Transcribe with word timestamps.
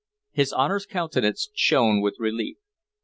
His 0.31 0.51
Honor's 0.51 0.87
countenance 0.87 1.51
shone 1.53 2.01
with 2.01 2.15
relief. 2.17 2.57